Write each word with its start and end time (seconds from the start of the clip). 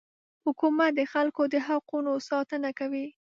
حکومت 0.45 0.91
د 0.95 1.01
خلکو 1.13 1.43
د 1.53 1.55
حقونو 1.67 2.11
ساتنه 2.29 2.69
کوي. 2.79 3.05